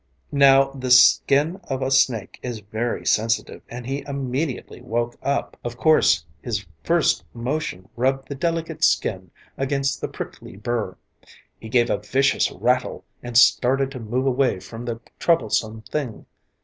[0.31, 5.57] Now, the skin of a snake is very sensitive and he immediately woke up.
[5.63, 9.29] Of course his first motion rubbed the delicate skin
[9.59, 10.97] against the prickly burr.
[11.59, 16.25] He gave a vicious rattle and started to move away from the troublesome thing.